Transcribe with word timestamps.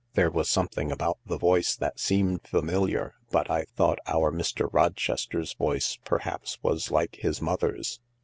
There 0.15 0.31
was 0.31 0.49
something 0.49 0.91
about 0.91 1.19
the 1.27 1.37
voice 1.37 1.75
that 1.75 1.99
seemed 1.99 2.47
familiar, 2.47 3.13
but 3.29 3.51
I 3.51 3.65
thought 3.65 3.99
our 4.07 4.31
Mr. 4.31 4.67
Rochester's 4.73 5.53
voice 5.53 5.99
perhaps 6.05 6.57
was 6.63 6.89
like 6.89 7.17
his 7.17 7.39
mother's." 7.39 7.99